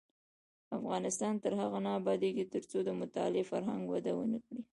افغانستان 0.77 1.33
تر 1.43 1.51
هغو 1.59 1.79
نه 1.85 1.91
ابادیږي، 1.99 2.45
ترڅو 2.53 2.77
د 2.83 2.89
مطالعې 3.01 3.43
فرهنګ 3.51 3.83
وده 3.87 4.11
ونه 4.17 4.39
کړي. 4.45 4.61